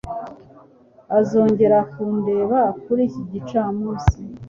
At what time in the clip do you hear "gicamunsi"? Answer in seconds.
3.31-4.17